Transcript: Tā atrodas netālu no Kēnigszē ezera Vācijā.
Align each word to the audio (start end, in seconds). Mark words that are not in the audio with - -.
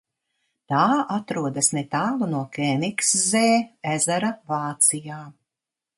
Tā 0.71 0.85
atrodas 1.15 1.69
netālu 1.77 2.31
no 2.33 2.41
Kēnigszē 2.57 3.45
ezera 3.93 4.33
Vācijā. 4.55 5.25